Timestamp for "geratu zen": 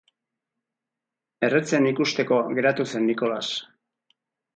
2.61-3.05